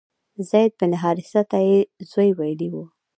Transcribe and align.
زید 0.49 0.71
بن 0.79 0.91
حارثه 1.01 1.41
ته 1.51 1.57
یې 1.67 1.79
زوی 2.11 2.29
ویلي 2.39 2.69
و. 2.71 2.75